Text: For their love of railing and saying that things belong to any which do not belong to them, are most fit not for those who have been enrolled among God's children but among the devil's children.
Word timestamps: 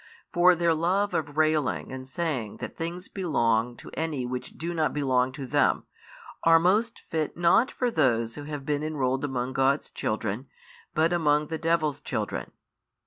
For 0.33 0.55
their 0.55 0.73
love 0.73 1.13
of 1.13 1.37
railing 1.37 1.91
and 1.91 2.09
saying 2.09 2.57
that 2.57 2.75
things 2.75 3.07
belong 3.07 3.77
to 3.77 3.91
any 3.93 4.25
which 4.25 4.57
do 4.57 4.73
not 4.73 4.93
belong 4.93 5.31
to 5.33 5.45
them, 5.45 5.83
are 6.43 6.57
most 6.57 7.03
fit 7.11 7.37
not 7.37 7.69
for 7.69 7.91
those 7.91 8.33
who 8.33 8.45
have 8.45 8.65
been 8.65 8.81
enrolled 8.81 9.23
among 9.23 9.53
God's 9.53 9.91
children 9.91 10.47
but 10.95 11.13
among 11.13 11.49
the 11.49 11.59
devil's 11.59 11.99
children. 11.99 12.49